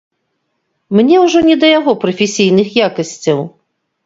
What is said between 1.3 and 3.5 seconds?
не да яго прафесійных якасцяў.